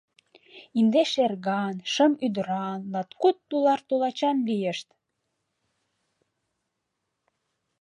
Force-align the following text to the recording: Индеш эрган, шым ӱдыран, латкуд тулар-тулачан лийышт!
Индеш 0.79 1.11
эрган, 1.25 1.75
шым 1.91 2.13
ӱдыран, 2.25 2.79
латкуд 2.93 3.37
тулар-тулачан 3.49 4.37
лийышт! 4.47 4.89